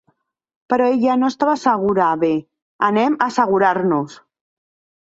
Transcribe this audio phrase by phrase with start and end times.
[0.73, 2.33] Però ella no estava segura -bé,
[2.91, 4.23] anem a assegurar-nos!